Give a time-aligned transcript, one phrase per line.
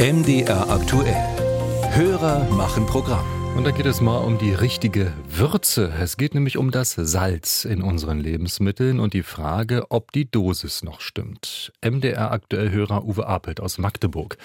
[0.00, 1.26] MDR aktuell.
[1.90, 3.26] Hörer machen Programm.
[3.56, 5.92] Und da geht es mal um die richtige Würze.
[6.00, 10.84] Es geht nämlich um das Salz in unseren Lebensmitteln und die Frage, ob die Dosis
[10.84, 11.72] noch stimmt.
[11.84, 14.36] MDR aktuell Hörer Uwe Apelt aus Magdeburg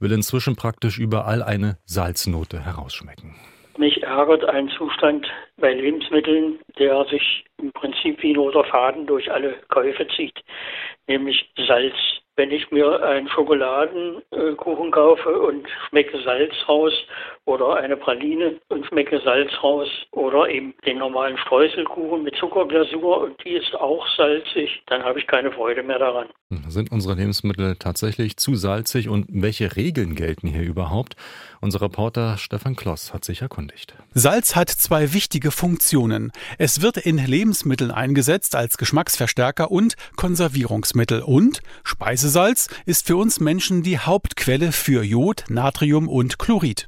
[0.00, 3.36] will inzwischen praktisch überall eine Salznote herausschmecken.
[3.78, 5.24] Mich ärgert ein Zustand
[5.56, 10.34] bei Lebensmitteln, der sich im Prinzip wie ein roter Faden durch alle Käufe zieht,
[11.06, 11.94] nämlich Salz.
[12.36, 16.92] Wenn ich mir einen Schokoladenkuchen kaufe und schmecke Salz raus
[17.46, 23.42] oder eine Praline und schmecke Salz raus oder eben den normalen Streuselkuchen mit Zuckerglasur und
[23.42, 26.28] die ist auch salzig, dann habe ich keine Freude mehr daran.
[26.68, 31.16] Sind unsere Lebensmittel tatsächlich zu salzig und welche Regeln gelten hier überhaupt?
[31.60, 33.94] Unser Reporter Stefan Kloss hat sich erkundigt.
[34.14, 36.30] Salz hat zwei wichtige Funktionen.
[36.58, 41.62] Es wird in Lebensmitteln eingesetzt als Geschmacksverstärker und Konservierungsmittel und
[42.26, 46.86] Speisesalz ist für uns Menschen die Hauptquelle für Jod, Natrium und Chlorid.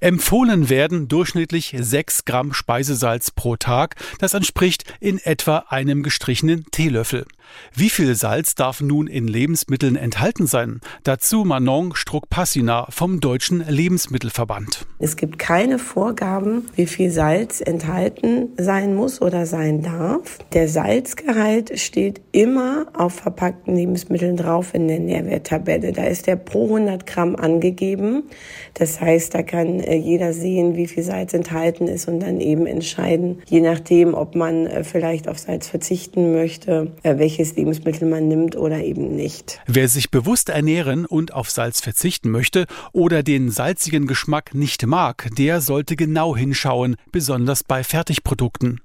[0.00, 3.96] Empfohlen werden durchschnittlich 6 Gramm Speisesalz pro Tag.
[4.18, 7.26] Das entspricht in etwa einem gestrichenen Teelöffel.
[7.74, 10.80] Wie viel Salz darf nun in Lebensmitteln enthalten sein?
[11.02, 14.86] Dazu Manon Struck-Passina vom Deutschen Lebensmittelverband.
[14.98, 20.38] Es gibt keine Vorgaben, wie viel Salz enthalten sein muss oder sein darf.
[20.52, 25.92] Der Salzgehalt steht immer auf verpackten Lebensmitteln drauf in der Nährwerttabelle.
[25.92, 28.24] Da ist der pro 100 Gramm angegeben.
[28.74, 33.42] Das heißt, da kann jeder sehen, wie viel Salz enthalten ist und dann eben entscheiden,
[33.46, 38.56] je nachdem, ob man äh, vielleicht auf Salz verzichten möchte, äh, welches Lebensmittel man nimmt
[38.56, 39.60] oder eben nicht.
[39.66, 45.28] Wer sich bewusst ernähren und auf Salz verzichten möchte oder den salzigen Geschmack nicht mag,
[45.36, 48.80] der sollte genau hinschauen, besonders bei Fertigprodukten.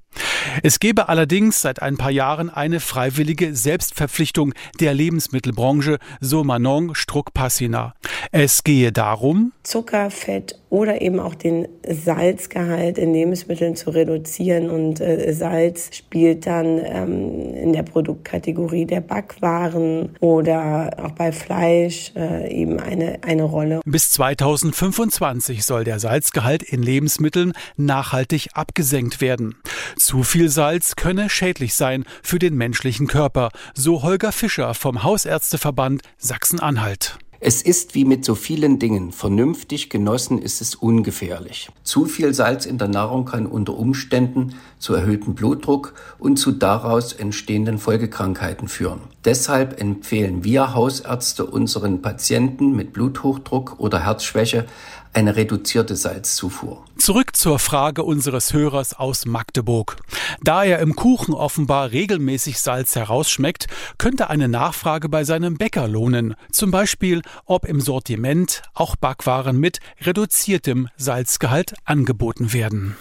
[0.63, 7.93] Es gebe allerdings seit ein paar Jahren eine freiwillige Selbstverpflichtung der Lebensmittelbranche, so Manon Struck-Passina.
[8.31, 14.71] Es gehe darum, Zucker, Fett oder eben auch den Salzgehalt in Lebensmitteln zu reduzieren.
[14.71, 22.13] Und äh, Salz spielt dann ähm, in der Produktkategorie der Backwaren oder auch bei Fleisch
[22.15, 23.81] äh, eben eine, eine Rolle.
[23.85, 29.53] Bis 2025 soll der Salzgehalt in Lebensmitteln nachhaltig abgesenkt werden.
[29.97, 36.01] Zu viel Salz könne schädlich sein für den menschlichen Körper, so Holger Fischer vom Hausärzteverband
[36.17, 37.19] Sachsen-Anhalt.
[37.41, 39.13] Es ist wie mit so vielen Dingen.
[39.13, 41.69] Vernünftig genossen ist es ungefährlich.
[41.83, 47.13] Zu viel Salz in der Nahrung kann unter Umständen zu erhöhtem Blutdruck und zu daraus
[47.13, 48.99] entstehenden Folgekrankheiten führen.
[49.25, 54.65] Deshalb empfehlen wir Hausärzte unseren Patienten mit Bluthochdruck oder Herzschwäche
[55.11, 56.85] eine reduzierte Salzzufuhr.
[56.97, 59.97] Zurück zur Frage unseres Hörers aus Magdeburg.
[60.43, 66.35] Da er im Kuchen offenbar regelmäßig Salz herausschmeckt, könnte eine Nachfrage bei seinem Bäcker lohnen.
[66.51, 72.95] Zum Beispiel, ob im Sortiment auch Backwaren mit reduziertem Salzgehalt angeboten werden.